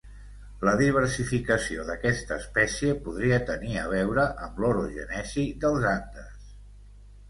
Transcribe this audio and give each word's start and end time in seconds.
La 0.67 0.71
diversificació 0.79 1.85
d'aquesta 1.91 2.39
espècie 2.45 2.97
podria 3.05 3.39
tenir 3.53 3.79
a 3.85 3.87
veure 3.95 4.27
amb 4.49 4.67
l'orogènesi 4.67 5.49
dels 5.65 5.91
Andes. 5.97 6.47